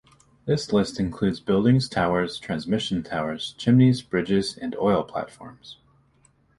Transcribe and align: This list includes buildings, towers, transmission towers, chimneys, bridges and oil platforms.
This 0.45 0.73
list 0.73 0.99
includes 0.99 1.39
buildings, 1.39 1.87
towers, 1.87 2.39
transmission 2.39 3.03
towers, 3.03 3.53
chimneys, 3.59 4.01
bridges 4.01 4.57
and 4.57 4.75
oil 4.77 5.03
platforms. 5.03 5.77